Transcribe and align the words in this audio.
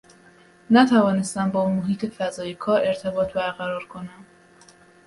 نتوانستم 0.71 1.51
با 1.51 1.69
محیط 1.69 2.05
فضای 2.05 2.53
کار 2.55 2.81
ارتباط 2.81 3.33
برقرار 3.33 3.83
کنم 3.87 4.25